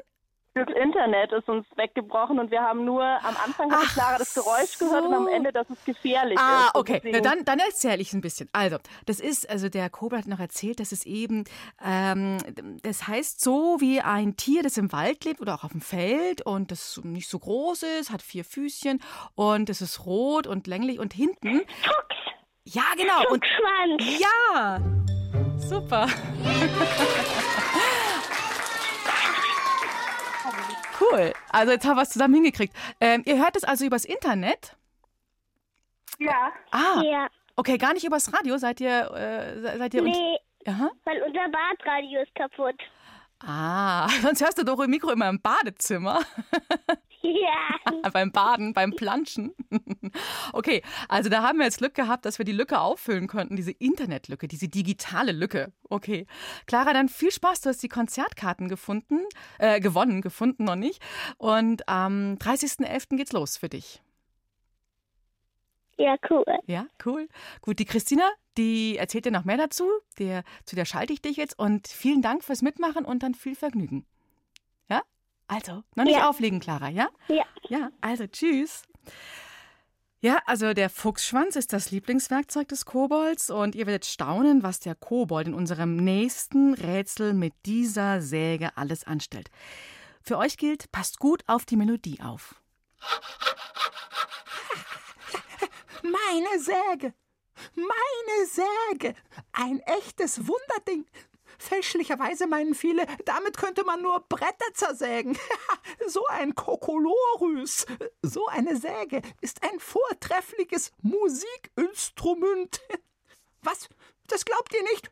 [0.54, 4.18] Das Internet ist uns weggebrochen und wir haben nur am Anfang hat die Ach Clara
[4.18, 5.30] das Geräusch gehört und am so.
[5.30, 6.76] Ende, dass es gefährlich Ah, ist.
[6.76, 7.02] Und okay.
[7.06, 8.50] Na, dann, dann erzähle ich ein bisschen.
[8.52, 11.46] Also, das ist, also der Kobold hat noch erzählt, dass es eben,
[11.82, 12.40] ähm,
[12.84, 16.46] das heißt so wie ein Tier, das im Wald lebt oder auch auf dem Feld
[16.46, 19.02] und das nicht so groß ist, hat vier Füßchen
[19.36, 21.60] und es ist rot und länglich und hinten.
[21.60, 22.18] Fuchs.
[22.66, 23.20] Ja, genau.
[23.32, 24.20] Und Fuchsschwanz.
[24.20, 24.80] ja,
[25.60, 26.08] super.
[31.02, 31.34] Cool.
[31.50, 32.76] Also jetzt haben wir es zusammen hingekriegt.
[33.00, 34.76] Ähm, ihr hört es also übers Internet.
[36.20, 36.52] Ja.
[36.72, 37.28] Ah, Ja.
[37.56, 38.58] okay, gar nicht übers Radio.
[38.58, 40.02] Seid ihr, äh, se- seid ihr...
[40.04, 40.38] Nee,
[40.68, 40.92] Aha.
[41.06, 42.76] weil unser Badradio ist kaputt.
[43.44, 46.22] Ah, sonst hörst du doch im Mikro immer im Badezimmer.
[47.22, 48.10] Ja.
[48.14, 49.54] beim Baden, beim Planschen.
[50.54, 53.72] okay, also da haben wir jetzt Glück gehabt, dass wir die Lücke auffüllen konnten, diese
[53.72, 55.72] Internetlücke, diese digitale Lücke.
[55.90, 56.26] Okay.
[56.66, 57.62] Clara, dann viel Spaß.
[57.62, 59.20] Du hast die Konzertkarten gefunden,
[59.60, 61.02] äh, gewonnen, gefunden noch nicht.
[61.38, 63.18] Und am 30.11.
[63.18, 64.02] geht's los für dich.
[66.02, 66.44] Ja, cool.
[66.66, 67.28] Ja, cool.
[67.62, 69.88] Gut, die Christina, die erzählt dir noch mehr dazu.
[70.20, 71.58] Der, zu der schalte ich dich jetzt.
[71.60, 74.06] Und vielen Dank fürs Mitmachen und dann viel Vergnügen.
[74.90, 75.02] Ja?
[75.48, 76.30] Also, noch nicht Ja.
[76.30, 77.10] auflegen, Clara, ja?
[77.28, 77.44] Ja.
[77.70, 78.84] Ja, also tschüss.
[80.24, 84.94] Ja, also der Fuchsschwanz ist das Lieblingswerkzeug des Kobolds und ihr werdet staunen, was der
[84.94, 89.50] Kobold in unserem nächsten Rätsel mit dieser Säge alles anstellt.
[90.22, 92.62] Für euch gilt, passt gut auf die Melodie auf.
[96.04, 97.14] Meine Säge.
[97.76, 99.16] Meine Säge.
[99.52, 101.06] Ein echtes Wunderding.
[101.58, 105.38] Fälschlicherweise meinen viele, damit könnte man nur Bretter zersägen.
[106.08, 107.86] so ein Kokolorus.
[108.22, 112.82] So eine Säge ist ein vortreffliches Musikinstrument.
[113.62, 113.90] Was?
[114.28, 115.12] Das glaubt ihr nicht?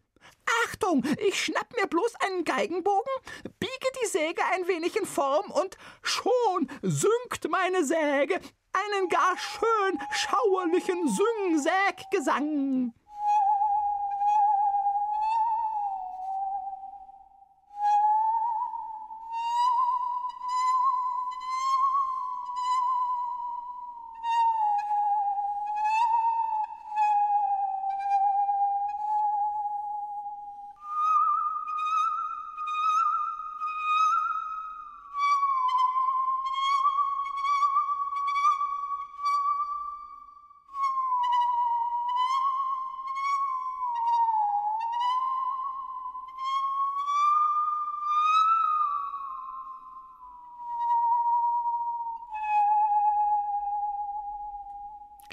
[0.66, 3.12] Achtung, ich schnapp mir bloß einen Geigenbogen,
[3.60, 8.40] biege die Säge ein wenig in Form und schon singt meine Säge
[8.74, 12.94] einen gar schön schauerlichen Syngsäggesang.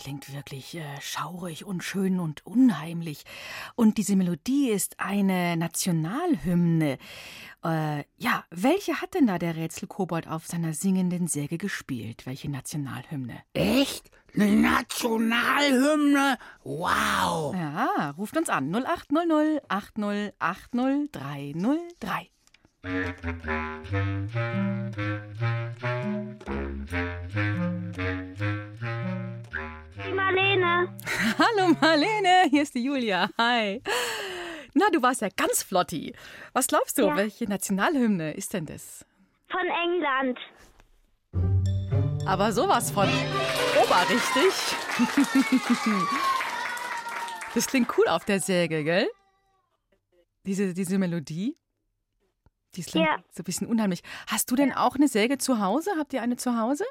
[0.07, 3.25] Klingt wirklich äh, schaurig und schön und unheimlich.
[3.75, 6.99] Und diese Melodie ist eine Nationalhymne.
[7.65, 12.25] Äh, ja, welche hat denn da der Rätselkobold auf seiner singenden Säge gespielt?
[12.25, 13.43] Welche Nationalhymne?
[13.53, 14.13] Echt?
[14.33, 16.39] Eine Nationalhymne?
[16.63, 17.53] Wow!
[17.57, 22.31] Ja, ruft uns an 0800 80 80 303.
[30.05, 30.89] Die Marlene.
[31.39, 33.29] Hallo Marlene, hier ist die Julia.
[33.39, 33.83] Hi.
[34.75, 36.15] Na, du warst ja ganz flotti.
[36.53, 37.17] Was glaubst du, Ja.
[37.17, 39.05] welche Nationalhymne ist denn das?
[39.49, 40.39] Von England.
[42.27, 43.09] Aber sowas von
[43.83, 44.53] oberrichtig.
[47.55, 49.09] Das klingt cool auf der Säge, gell?
[50.45, 51.57] Diese, diese Melodie.
[52.77, 53.17] Die ist Ja.
[53.31, 54.03] so ein bisschen unheimlich.
[54.27, 55.91] Hast du denn auch eine Säge zu Hause?
[55.99, 56.85] Habt ihr eine zu Hause?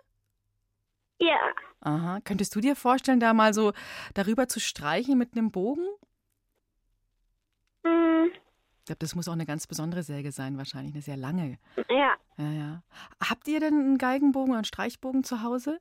[1.20, 1.38] Ja.
[1.82, 2.20] Aha.
[2.24, 3.72] Könntest du dir vorstellen, da mal so
[4.16, 5.86] darüber zu streichen mit einem Bogen?
[7.84, 8.32] Hm,
[8.80, 11.58] Ich glaube, das muss auch eine ganz besondere Säge sein, wahrscheinlich eine sehr lange.
[11.90, 12.16] ja.
[12.38, 12.84] Ja, ja.
[13.24, 15.80] Habt ihr denn einen Geigenbogen oder einen Streichbogen zu Hause?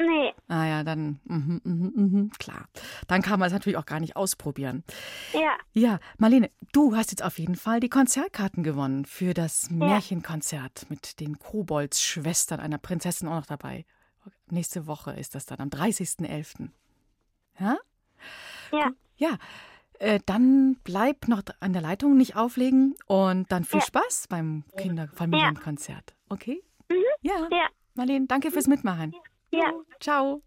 [0.00, 0.32] Nee.
[0.46, 2.68] Ah ja, dann, mhm, mhm, mhm, klar.
[3.08, 4.84] Dann kann man es natürlich auch gar nicht ausprobieren.
[5.32, 5.56] Ja.
[5.72, 11.18] Ja, Marlene, du hast jetzt auf jeden Fall die Konzertkarten gewonnen für das Märchenkonzert mit
[11.18, 13.84] den Koboldsschwestern einer Prinzessin auch noch dabei.
[14.50, 16.68] Nächste Woche ist das dann, am 30.11.
[17.58, 17.76] Ja?
[18.72, 18.90] Ja.
[19.16, 19.36] Ja,
[19.98, 23.86] äh, dann bleib noch an der Leitung, nicht auflegen und dann viel Ja.
[23.86, 26.14] Spaß beim Kinderfamilienkonzert.
[26.28, 26.62] Okay?
[26.88, 26.96] Mhm.
[27.22, 27.48] Ja.
[27.50, 27.66] Ja.
[27.94, 29.14] Marlene, danke fürs Mitmachen.
[29.50, 29.72] Ja.
[29.98, 30.42] Ciao.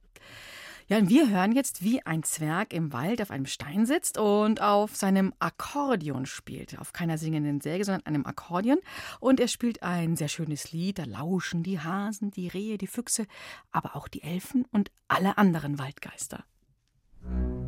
[0.92, 4.62] Ja, und wir hören jetzt, wie ein Zwerg im Wald auf einem Stein sitzt und
[4.62, 6.78] auf seinem Akkordeon spielt.
[6.80, 8.78] Auf keiner singenden Säge, sondern einem Akkordeon.
[9.22, 11.00] Und er spielt ein sehr schönes Lied.
[11.00, 13.26] Da lauschen die Hasen, die Rehe, die Füchse,
[13.72, 16.44] aber auch die Elfen und alle anderen Waldgeister.
[17.22, 17.62] Du,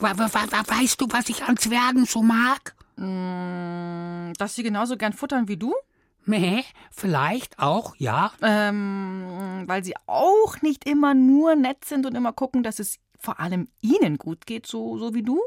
[0.00, 2.74] weißt du, was ich an Zwergen so mag?
[2.96, 5.74] Mm, dass sie genauso gern futtern wie du?
[6.24, 8.32] Meh, vielleicht auch, ja.
[8.42, 13.40] Ähm, weil sie auch nicht immer nur nett sind und immer gucken, dass es vor
[13.40, 15.40] allem ihnen gut geht, so, so wie du?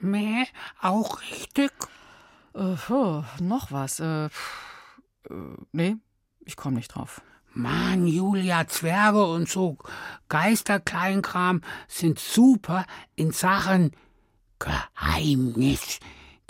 [0.00, 0.46] Meh,
[0.80, 1.72] auch richtig.
[2.54, 2.76] Äh,
[3.40, 4.00] noch was.
[4.00, 4.30] Äh, äh,
[5.72, 5.96] nee,
[6.44, 7.22] ich komme nicht drauf.
[7.52, 9.76] Mann, Julia, Zwerge und so
[10.28, 12.86] Geisterkleinkram sind super
[13.16, 13.92] in Sachen
[14.58, 15.98] Geheimnis.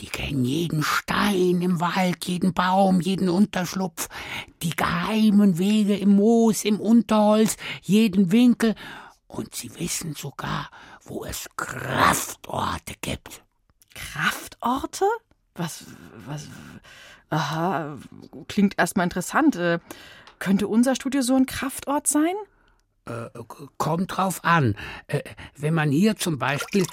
[0.01, 4.09] Die kennen jeden Stein im Wald, jeden Baum, jeden Unterschlupf,
[4.63, 8.75] die geheimen Wege im Moos, im Unterholz, jeden Winkel.
[9.27, 10.71] Und sie wissen sogar,
[11.05, 13.43] wo es Kraftorte gibt.
[13.95, 15.05] Kraftorte?
[15.55, 15.85] Was,
[16.27, 16.49] was,
[17.29, 17.99] aha,
[18.49, 19.57] klingt erstmal interessant.
[20.41, 22.35] Äh, könnte unser Studio so ein Kraftort sein?
[23.07, 23.29] Äh,
[23.79, 24.77] kommt drauf an.
[25.07, 25.23] Äh,
[25.57, 26.87] wenn man hier zum Beispiel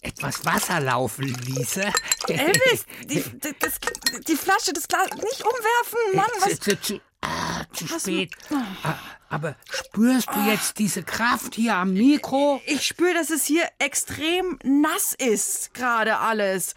[0.00, 1.82] etwas Wasser laufen ließe.
[2.28, 3.22] Elvis, die,
[3.58, 3.78] das,
[4.26, 6.30] die Flasche, das Glas, nicht umwerfen, Mann.
[6.40, 6.60] Was?
[6.60, 8.32] Zu, zu, ah, zu spät.
[8.82, 8.96] Ah,
[9.28, 12.60] aber spürst du jetzt diese Kraft hier am Mikro?
[12.66, 16.74] Ich spüre, dass es hier extrem nass ist, gerade alles.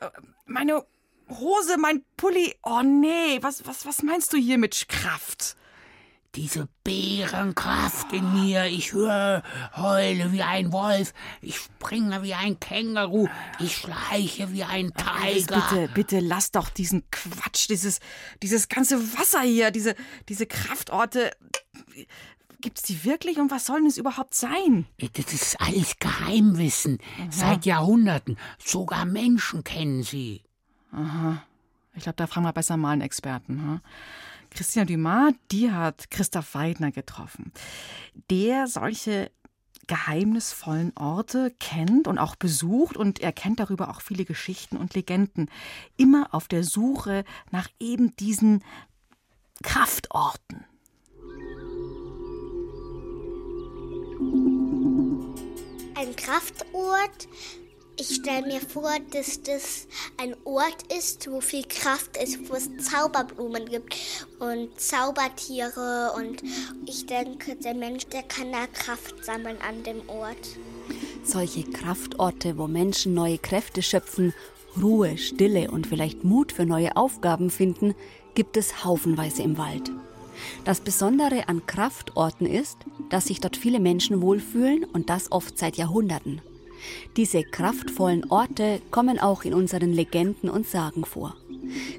[0.00, 0.08] Äh,
[0.46, 0.84] meine
[1.28, 2.56] Hose, mein Pulli.
[2.64, 5.56] Oh nee, was, was, was meinst du hier mit Kraft?
[6.34, 8.64] Diese Bärenkraft in mir.
[8.66, 9.42] Ich höre,
[9.76, 11.14] heule wie ein Wolf.
[11.40, 13.28] Ich springe wie ein Känguru.
[13.60, 15.62] Ich schleiche wie ein Tiger.
[15.68, 18.00] Bitte, bitte lass doch diesen Quatsch, dieses,
[18.42, 19.94] dieses ganze Wasser hier, diese,
[20.28, 21.30] diese Kraftorte.
[22.60, 24.86] Gibt es die wirklich und was soll es überhaupt sein?
[24.98, 26.98] Das ist alles Geheimwissen.
[27.18, 27.28] Aha.
[27.30, 28.38] Seit Jahrhunderten.
[28.58, 30.42] Sogar Menschen kennen sie.
[30.90, 31.42] Aha.
[31.94, 33.60] Ich glaube, da fragen wir besser mal einen Experten.
[33.60, 33.80] Hm?
[34.54, 37.52] Christian Dumas, die hat Christoph Weidner getroffen,
[38.30, 39.30] der solche
[39.86, 45.50] geheimnisvollen Orte kennt und auch besucht und er kennt darüber auch viele Geschichten und Legenden.
[45.96, 48.62] Immer auf der Suche nach eben diesen
[49.62, 50.64] Kraftorten.
[55.96, 57.28] Ein Kraftort
[57.96, 62.68] ich stelle mir vor, dass das ein Ort ist, wo viel Kraft ist, wo es
[62.78, 63.96] Zauberblumen gibt
[64.40, 66.12] und Zaubertiere.
[66.16, 66.42] Und
[66.86, 70.58] ich denke, der Mensch, der kann da Kraft sammeln an dem Ort.
[71.24, 74.34] Solche Kraftorte, wo Menschen neue Kräfte schöpfen,
[74.80, 77.94] Ruhe, Stille und vielleicht Mut für neue Aufgaben finden,
[78.34, 79.90] gibt es haufenweise im Wald.
[80.64, 82.78] Das Besondere an Kraftorten ist,
[83.08, 86.42] dass sich dort viele Menschen wohlfühlen und das oft seit Jahrhunderten.
[87.16, 91.36] Diese kraftvollen Orte kommen auch in unseren Legenden und Sagen vor.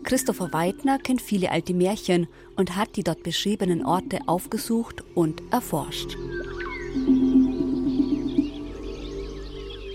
[0.04, 6.16] Christopher Weidner kennt viele alte Märchen und hat die dort beschriebenen Orte aufgesucht und erforscht.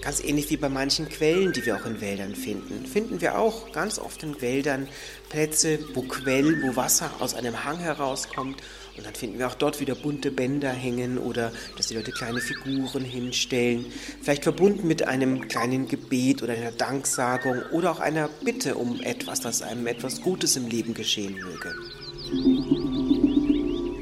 [0.02, 3.70] Ganz ähnlich wie bei manchen Quellen, die wir auch in Wäldern finden, finden wir auch
[3.72, 4.88] ganz oft in Wäldern
[5.28, 8.62] Plätze, wo Quell, wo Wasser aus einem Hang herauskommt
[8.96, 12.40] und dann finden wir auch dort wieder bunte Bänder hängen oder dass die Leute kleine
[12.40, 13.86] Figuren hinstellen.
[14.20, 19.40] Vielleicht verbunden mit einem kleinen Gebet oder einer Danksagung oder auch einer Bitte um etwas,
[19.40, 21.74] dass einem etwas Gutes im Leben geschehen möge.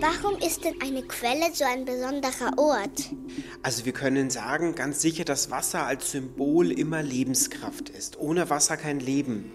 [0.01, 3.11] Warum ist denn eine Quelle so ein besonderer Ort?
[3.65, 8.17] Also wir können sagen ganz sicher, dass Wasser als Symbol immer Lebenskraft ist.
[8.17, 9.51] Ohne Wasser kein Leben.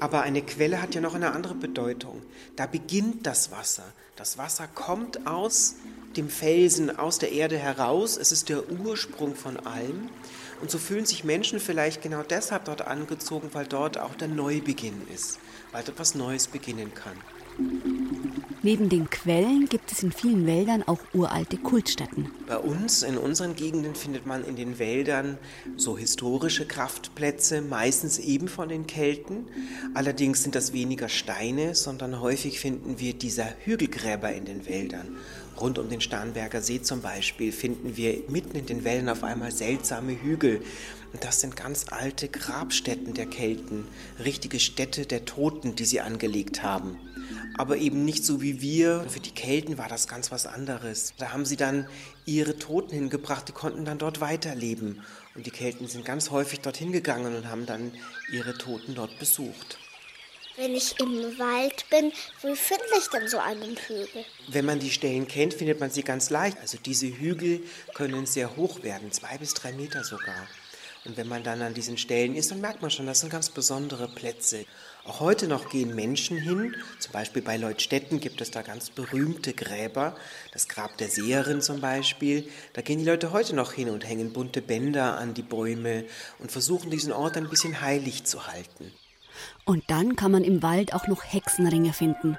[0.00, 2.22] Aber eine Quelle hat ja noch eine andere Bedeutung.
[2.56, 3.84] Da beginnt das Wasser.
[4.16, 5.76] Das Wasser kommt aus
[6.16, 8.16] dem Felsen, aus der Erde heraus.
[8.16, 10.08] Es ist der Ursprung von allem.
[10.60, 15.06] Und so fühlen sich Menschen vielleicht genau deshalb dort angezogen, weil dort auch der Neubeginn
[15.14, 15.38] ist,
[15.70, 17.16] weil dort was Neues beginnen kann.
[18.62, 22.30] Neben den Quellen gibt es in vielen Wäldern auch uralte Kultstätten.
[22.46, 25.38] Bei uns, in unseren Gegenden, findet man in den Wäldern
[25.76, 29.46] so historische Kraftplätze, meistens eben von den Kelten.
[29.94, 35.16] Allerdings sind das weniger Steine, sondern häufig finden wir dieser Hügelgräber in den Wäldern.
[35.60, 39.52] Rund um den Starnberger See zum Beispiel finden wir mitten in den Wellen auf einmal
[39.52, 40.62] seltsame Hügel.
[41.12, 43.86] Und das sind ganz alte Grabstätten der Kelten,
[44.22, 46.98] richtige Städte der Toten, die sie angelegt haben
[47.56, 49.04] aber eben nicht so wie wir.
[49.08, 51.14] Für die Kelten war das ganz was anderes.
[51.18, 51.86] Da haben sie dann
[52.24, 55.02] ihre Toten hingebracht, die konnten dann dort weiterleben.
[55.34, 57.92] Und die Kelten sind ganz häufig dorthin gegangen und haben dann
[58.32, 59.78] ihre Toten dort besucht.
[60.56, 62.12] Wenn ich im Wald bin,
[62.42, 64.24] wo finde ich denn so einen Hügel?
[64.48, 66.58] Wenn man die Stellen kennt, findet man sie ganz leicht.
[66.58, 67.60] Also diese Hügel
[67.94, 70.48] können sehr hoch werden, zwei bis drei Meter sogar.
[71.04, 73.50] Und wenn man dann an diesen Stellen ist, dann merkt man schon, das sind ganz
[73.50, 74.66] besondere Plätze.
[75.08, 79.54] Auch heute noch gehen Menschen hin, zum Beispiel bei Leutstetten gibt es da ganz berühmte
[79.54, 80.14] Gräber,
[80.52, 82.46] das Grab der Seherin zum Beispiel.
[82.74, 86.04] Da gehen die Leute heute noch hin und hängen bunte Bänder an die Bäume
[86.40, 88.92] und versuchen diesen Ort ein bisschen heilig zu halten.
[89.64, 92.36] Und dann kann man im Wald auch noch Hexenringe finden.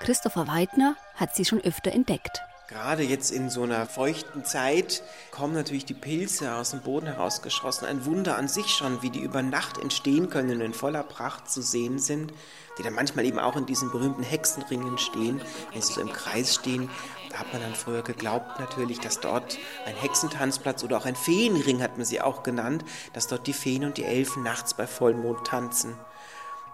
[0.00, 2.42] Christopher Weidner hat sie schon öfter entdeckt.
[2.70, 5.02] Gerade jetzt in so einer feuchten Zeit
[5.32, 7.84] kommen natürlich die Pilze aus dem Boden herausgeschossen.
[7.84, 11.50] Ein Wunder an sich schon, wie die über Nacht entstehen können und in voller Pracht
[11.50, 12.32] zu sehen sind,
[12.78, 15.40] die dann manchmal eben auch in diesen berühmten Hexenringen stehen,
[15.72, 16.88] wenn sie so im Kreis stehen.
[17.30, 21.82] Da hat man dann früher geglaubt natürlich, dass dort ein Hexentanzplatz oder auch ein Feenring
[21.82, 25.44] hat man sie auch genannt, dass dort die Feen und die Elfen nachts bei Vollmond
[25.44, 25.96] tanzen.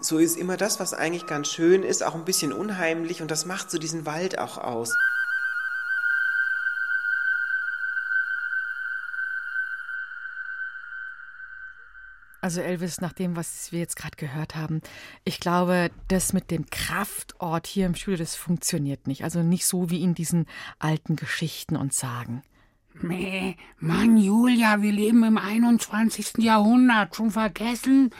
[0.00, 3.46] So ist immer das, was eigentlich ganz schön ist, auch ein bisschen unheimlich und das
[3.46, 4.94] macht so diesen Wald auch aus.
[12.46, 14.80] Also Elvis, nach dem, was wir jetzt gerade gehört haben,
[15.24, 19.24] ich glaube, das mit dem Kraftort hier im Studio, das funktioniert nicht.
[19.24, 20.46] Also nicht so wie in diesen
[20.78, 22.44] alten Geschichten und Sagen.
[22.94, 26.34] Meh, Mann, Julia, wir leben im 21.
[26.38, 27.16] Jahrhundert.
[27.16, 28.10] Schon vergessen?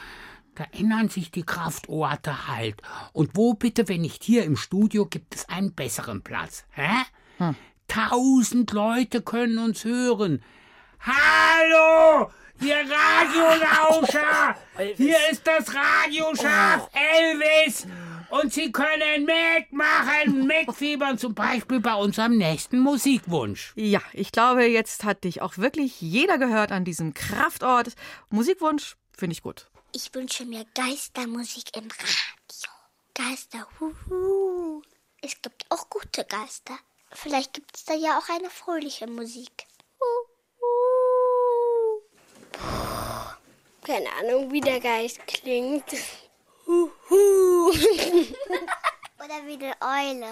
[0.57, 2.83] Da ändern sich die Kraftorte halt.
[3.13, 6.65] Und wo bitte, wenn nicht hier im Studio, gibt es einen besseren Platz?
[6.73, 6.91] Hä?
[7.39, 7.55] Hm.
[7.87, 10.43] Tausend Leute können uns hören.
[10.99, 12.33] Hallo!
[12.61, 14.57] Ihr Radiolauscher!
[14.97, 17.87] Hier ist das Radioschaf Elvis!
[18.29, 23.73] Und Sie können mitmachen, mitfiebern, zum Beispiel bei unserem nächsten Musikwunsch.
[23.77, 27.95] Ja, ich glaube, jetzt hat dich auch wirklich jeder gehört an diesem Kraftort.
[28.31, 29.69] Musikwunsch finde ich gut.
[29.93, 32.71] Ich wünsche mir Geistermusik im Radio.
[33.15, 34.83] Geister, huhu.
[35.23, 36.79] Es gibt auch gute Geister.
[37.13, 39.67] Vielleicht gibt es da ja auch eine fröhliche Musik.
[43.87, 45.85] Keine Ahnung, wie der Geist klingt.
[46.67, 46.89] Oder
[49.47, 50.27] wie eine Eule.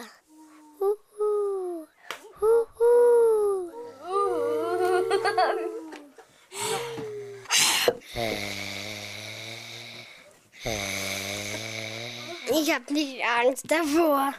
[12.50, 14.34] Ich hab nicht Angst davor.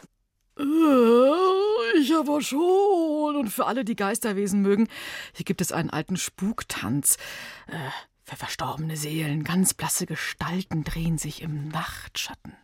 [0.58, 3.36] Äh, Ich aber schon.
[3.36, 4.88] Und für alle, die Geisterwesen mögen,
[5.34, 7.16] hier gibt es einen alten Spuktanz.
[7.68, 7.90] Äh,
[8.26, 12.54] für verstorbene Seelen, ganz blasse Gestalten drehen sich im Nachtschatten.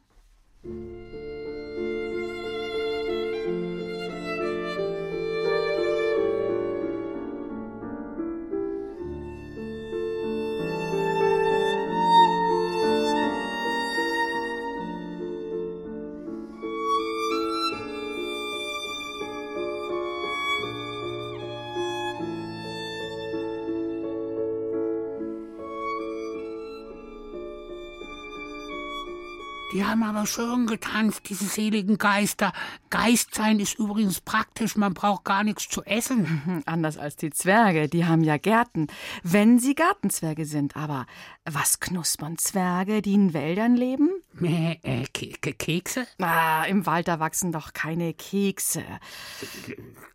[29.92, 32.52] Haben aber schön getanzt, diese seligen Geister.
[32.92, 36.62] Geist sein ist übrigens praktisch, man braucht gar nichts zu essen.
[36.66, 38.88] Anders als die Zwerge, die haben ja Gärten,
[39.22, 40.76] wenn sie Gartenzwerge sind.
[40.76, 41.06] Aber
[41.46, 44.10] was knuspern Zwerge, die in Wäldern leben?
[44.42, 46.06] Äh, Ke Kekse?
[46.20, 48.84] Ah, im Wald da wachsen doch keine Kekse.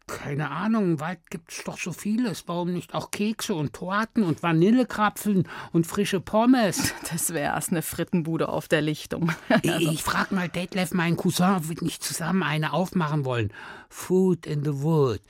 [0.08, 2.48] Keine Ahnung, im Wald gibt's doch so vieles.
[2.48, 6.94] Warum nicht auch Kekse und Torten und Vanillekrapfen und frische Pommes?
[7.12, 9.32] Das wär's, eine Frittenbude auf der Lichtung.
[9.64, 13.52] Ich, ich frag mal Detlef, meinen Cousin, ob wir nicht zusammen eine aufmachen wollen.
[13.90, 15.22] Food in the Wood.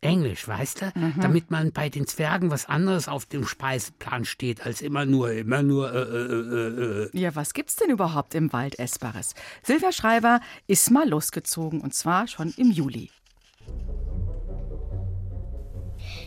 [0.00, 0.92] Englisch, weißt du?
[0.94, 1.14] Mhm.
[1.20, 5.62] Damit man bei den Zwergen was anderes auf dem Speiseplan steht, als immer nur, immer
[5.62, 7.18] nur, äh, äh, äh, äh.
[7.18, 9.34] Ja, was gibt's denn überhaupt im Wald Essbares?
[9.62, 13.10] Silvia Schreiber ist mal losgezogen und zwar schon im Juli.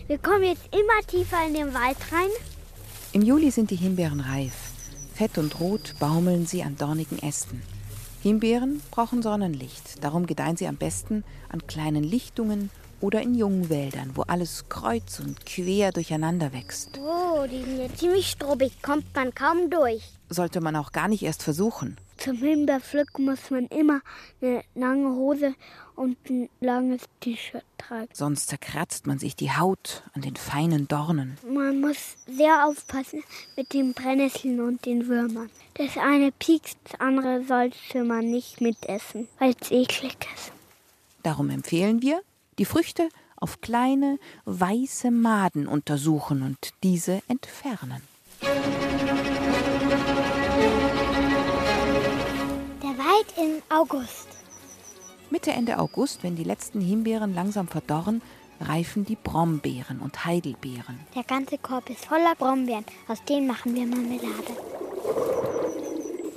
[0.08, 2.30] Wir kommen jetzt immer tiefer in den Wald rein.
[3.14, 4.54] Im Juli sind die Himbeeren reif.
[5.14, 7.62] Fett und rot baumeln sie an dornigen Ästen.
[8.22, 14.12] Himbeeren brauchen Sonnenlicht, darum gedeihen sie am besten an kleinen Lichtungen oder in jungen Wäldern,
[14.16, 17.00] wo alles kreuz und quer durcheinander wächst.
[17.02, 20.04] Oh, die sind ja ziemlich strubbig, kommt man kaum durch.
[20.28, 21.98] Sollte man auch gar nicht erst versuchen.
[22.18, 24.02] Zum Himbeerpflücken muss man immer
[24.42, 25.56] eine lange Hose
[26.00, 28.08] und ein langes T-Shirt tragen.
[28.14, 31.38] Sonst zerkratzt man sich die Haut an den feinen Dornen.
[31.46, 33.22] Man muss sehr aufpassen
[33.58, 35.50] mit den Brennnesseln und den Würmern.
[35.74, 40.54] Das eine piekst, das andere sollte man nicht mitessen, weil es eklig ist.
[41.22, 42.22] Darum empfehlen wir,
[42.60, 48.02] die Früchte auf kleine, weiße Maden untersuchen und diese entfernen.
[52.82, 54.29] Der Wald im August.
[55.32, 58.22] Mitte, Ende August, wenn die letzten Himbeeren langsam verdorren,
[58.60, 61.00] reifen die Brombeeren und Heidelbeeren.
[61.16, 62.86] Der ganze Korb ist voller Brombeeren.
[63.08, 64.54] Aus denen machen wir Marmelade.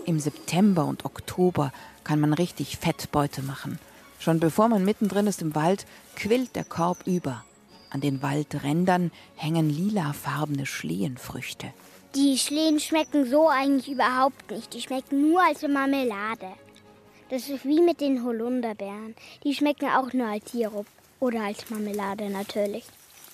[0.05, 1.73] Im September und Oktober
[2.05, 3.79] kann man richtig Fettbeute machen.
[4.19, 5.87] Schon bevor man mittendrin ist im Wald,
[6.17, 7.45] quillt der Korb über.
[7.91, 11.73] An den Waldrändern hängen lilafarbene Schlehenfrüchte.
[12.15, 14.75] Die Schlehen schmecken so eigentlich überhaupt nicht.
[14.75, 16.49] Die schmecken nur als Marmelade.
[17.33, 19.15] Das ist wie mit den Holunderbeeren.
[19.43, 20.85] Die schmecken auch nur als Sirup
[21.19, 22.85] oder als Marmelade natürlich.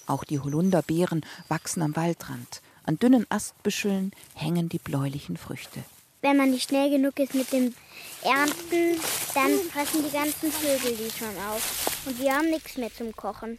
[0.06, 2.62] Auch die Holunderbeeren wachsen am Waldrand.
[2.84, 5.82] An dünnen Astbüscheln hängen die bläulichen Früchte.
[6.22, 7.74] Wenn man nicht schnell genug ist mit dem
[8.22, 9.00] Ernten,
[9.34, 12.04] dann fressen die ganzen Vögel die schon auf.
[12.06, 13.58] Und wir haben nichts mehr zum Kochen.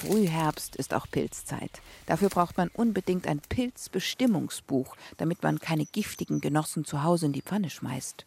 [0.00, 1.82] Frühherbst ist auch Pilzzeit.
[2.06, 7.42] Dafür braucht man unbedingt ein Pilzbestimmungsbuch, damit man keine giftigen Genossen zu Hause in die
[7.42, 8.24] Pfanne schmeißt.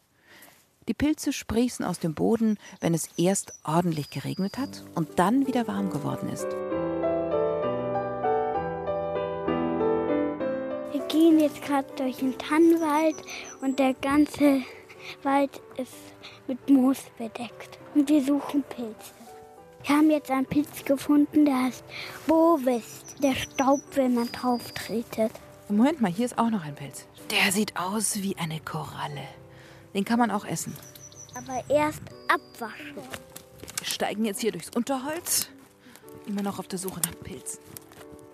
[0.90, 5.68] Die Pilze sprießen aus dem Boden, wenn es erst ordentlich geregnet hat und dann wieder
[5.68, 6.48] warm geworden ist.
[10.92, 13.16] Wir gehen jetzt gerade durch den Tannenwald
[13.62, 14.64] und der ganze
[15.22, 15.94] Wald ist
[16.48, 17.78] mit Moos bedeckt.
[17.94, 19.14] Und wir suchen Pilze.
[19.84, 21.84] Wir haben jetzt einen Pilz gefunden, der heißt
[22.26, 23.22] Bovist.
[23.22, 25.34] Der staubt, wenn man drauf tretet.
[25.68, 27.06] Moment mal, hier ist auch noch ein Pilz.
[27.30, 29.28] Der sieht aus wie eine Koralle.
[29.94, 30.76] Den kann man auch essen.
[31.36, 32.96] Aber erst abwaschen.
[33.78, 35.50] Wir steigen jetzt hier durchs Unterholz.
[36.26, 37.60] Immer noch auf der Suche nach Pilzen.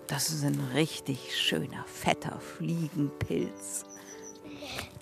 [0.06, 3.84] Das ist ein richtig schöner, fetter Fliegenpilz.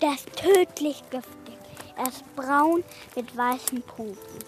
[0.01, 1.57] Der ist tödlich giftig.
[1.97, 2.83] Er ist braun
[3.15, 4.39] mit weißen Punkten.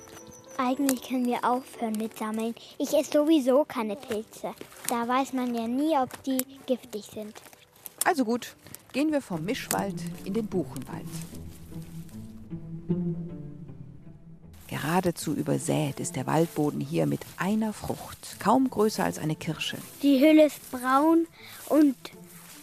[0.58, 2.55] Eigentlich können wir aufhören mit Sammeln.
[2.80, 4.53] Ich esse sowieso keine Pilze.
[4.89, 7.34] Da weiß man ja nie, ob die giftig sind.
[8.03, 8.55] Also gut,
[8.91, 9.95] gehen wir vom Mischwald
[10.26, 11.05] in den Buchenwald.
[14.67, 19.77] Geradezu übersät ist der Waldboden hier mit einer Frucht, kaum größer als eine Kirsche.
[20.03, 21.25] Die Hülle ist braun
[21.69, 21.95] und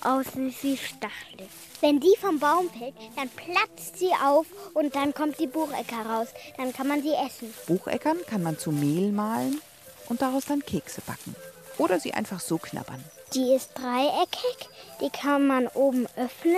[0.03, 1.49] außen ist sie stachelig.
[1.81, 6.29] Wenn die vom Baum fällt, dann platzt sie auf und dann kommt die Buchecker raus.
[6.57, 7.53] Dann kann man sie essen.
[7.67, 9.61] Bucheckern kann man zu Mehl mahlen
[10.09, 11.35] und daraus dann Kekse backen.
[11.79, 13.03] Oder sie einfach so knabbern.
[13.35, 14.69] Die ist dreieckig,
[15.01, 16.57] die kann man oben öffnen.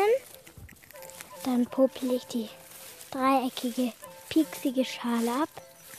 [1.45, 2.49] Dann popel ich die
[3.11, 3.93] dreieckige,
[4.29, 5.49] pieksige Schale ab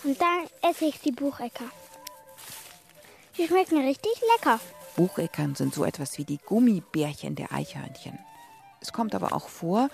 [0.03, 1.65] und dann esse ich die Buchecker.
[3.37, 4.59] Die schmecken richtig lecker.
[4.95, 8.17] Bucheckern sind so etwas wie die Gummibärchen der Eichhörnchen.
[8.81, 9.89] Es kommt aber auch vor,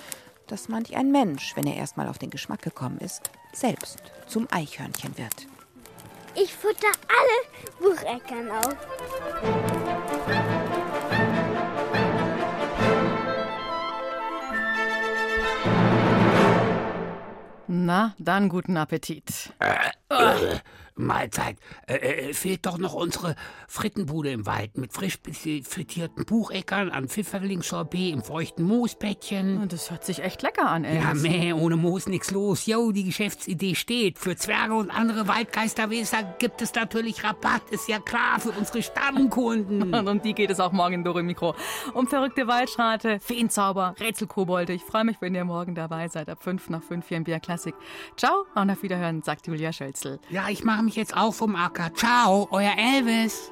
[0.48, 5.18] dass manch ein Mensch, wenn er erstmal auf den Geschmack gekommen ist, selbst zum Eichhörnchen
[5.18, 5.48] wird.
[6.36, 7.40] Ich futter alle
[7.80, 8.76] Bucheckern auf.
[17.84, 19.52] Na, dann guten Appetit.
[20.98, 21.58] Äh, Mahlzeit.
[21.88, 23.36] Äh, äh, fehlt doch noch unsere
[23.68, 25.20] Frittenbude im Wald mit frisch
[25.64, 29.68] frittierten Bucheckern, an Pfifferlingssorbet im feuchten Moosbettchen.
[29.68, 30.98] Das hört sich echt lecker an, ey.
[30.98, 32.66] Ja, meh, ohne Moos nix los.
[32.66, 34.20] Jo, die Geschäftsidee steht.
[34.20, 39.94] Für Zwerge und andere Waldgeisterweser gibt es natürlich Rabatt, ist ja klar, für unsere Stammkunden.
[39.94, 41.56] und um die geht es auch morgen in Dore Mikro.
[41.94, 44.74] Um verrückte Waldschrate, Feenzauber, Rätselkobolde.
[44.74, 46.30] Ich freue mich, wenn ihr morgen dabei seid.
[46.30, 47.76] Ab 5 nach 5 hier im Bier Klassik.
[48.18, 50.20] Ciao und auf Wiederhören, sagt Julia Schölzel.
[50.30, 51.94] Ja, ich mache mich jetzt auch vom Acker.
[51.94, 53.52] Ciao, euer Elvis.